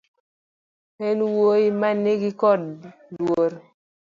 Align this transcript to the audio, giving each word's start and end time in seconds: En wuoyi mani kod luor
En 1.07 1.19
wuoyi 1.37 1.67
mani 1.81 2.13
kod 2.41 2.63
luor 3.21 3.51